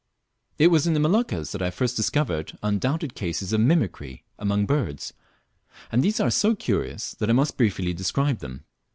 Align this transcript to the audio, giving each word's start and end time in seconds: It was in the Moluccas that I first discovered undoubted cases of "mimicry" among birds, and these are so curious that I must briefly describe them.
It 0.57 0.69
was 0.69 0.87
in 0.87 0.95
the 0.95 0.99
Moluccas 0.99 1.51
that 1.51 1.61
I 1.61 1.69
first 1.69 1.95
discovered 1.95 2.57
undoubted 2.63 3.13
cases 3.13 3.53
of 3.53 3.61
"mimicry" 3.61 4.23
among 4.39 4.65
birds, 4.65 5.13
and 5.91 6.01
these 6.01 6.19
are 6.19 6.31
so 6.31 6.55
curious 6.55 7.13
that 7.19 7.29
I 7.29 7.33
must 7.33 7.55
briefly 7.55 7.93
describe 7.93 8.39
them. 8.39 8.65